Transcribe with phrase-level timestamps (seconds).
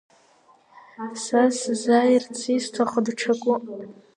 [1.23, 3.63] Са сызааирц исҭаху даҽакуп.